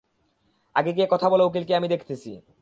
আগে 0.75 0.91
গিয়া 0.93 1.07
কথা 1.11 1.27
বলো, 1.29 1.43
উকিলকে 1.45 1.73
আমি 1.75 1.87
দেখতেছি। 1.87 2.31